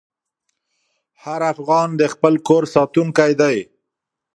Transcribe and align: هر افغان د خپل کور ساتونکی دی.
هر 1.23 1.41
افغان 1.53 1.89
د 1.99 2.03
خپل 2.13 2.33
کور 2.47 2.63
ساتونکی 2.75 3.31
دی. 3.41 3.57